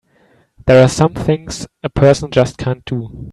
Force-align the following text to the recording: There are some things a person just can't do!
There 0.65 0.83
are 0.83 0.89
some 0.89 1.13
things 1.13 1.67
a 1.83 1.89
person 1.91 2.31
just 2.31 2.57
can't 2.57 2.83
do! 2.85 3.29